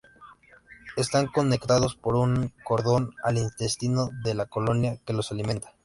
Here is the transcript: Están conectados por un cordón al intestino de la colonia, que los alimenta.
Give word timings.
Están 0.97 1.27
conectados 1.27 1.93
por 1.95 2.15
un 2.15 2.51
cordón 2.63 3.13
al 3.23 3.37
intestino 3.37 4.09
de 4.23 4.33
la 4.33 4.47
colonia, 4.47 4.97
que 5.05 5.13
los 5.13 5.31
alimenta. 5.31 5.75